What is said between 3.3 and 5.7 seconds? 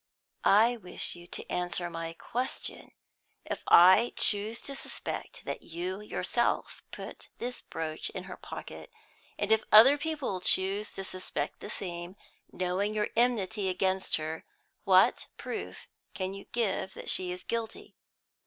If I choose to suspect that